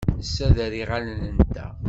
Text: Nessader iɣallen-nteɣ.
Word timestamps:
Nessader 0.19 0.71
iɣallen-nteɣ. 0.81 1.73